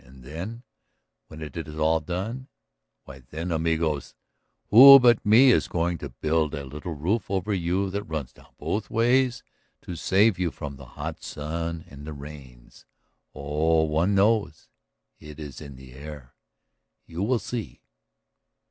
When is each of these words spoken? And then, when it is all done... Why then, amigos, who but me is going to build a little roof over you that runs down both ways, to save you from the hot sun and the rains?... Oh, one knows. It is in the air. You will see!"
And 0.03 0.23
then, 0.23 0.63
when 1.27 1.43
it 1.43 1.55
is 1.55 1.77
all 1.77 1.99
done... 1.99 2.47
Why 3.03 3.19
then, 3.19 3.51
amigos, 3.51 4.15
who 4.71 4.99
but 4.99 5.23
me 5.23 5.51
is 5.51 5.67
going 5.67 5.99
to 5.99 6.09
build 6.09 6.55
a 6.55 6.65
little 6.65 6.95
roof 6.95 7.29
over 7.29 7.53
you 7.53 7.91
that 7.91 8.01
runs 8.05 8.33
down 8.33 8.47
both 8.57 8.89
ways, 8.89 9.43
to 9.83 9.95
save 9.95 10.39
you 10.39 10.49
from 10.49 10.75
the 10.77 10.85
hot 10.97 11.21
sun 11.21 11.85
and 11.87 12.07
the 12.07 12.13
rains?... 12.13 12.87
Oh, 13.35 13.83
one 13.83 14.15
knows. 14.15 14.69
It 15.19 15.39
is 15.39 15.61
in 15.61 15.75
the 15.75 15.93
air. 15.93 16.33
You 17.05 17.21
will 17.21 17.37
see!" 17.37 17.81